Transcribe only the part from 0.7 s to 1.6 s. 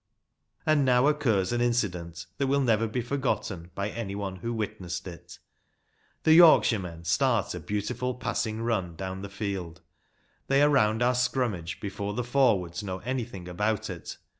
now occurs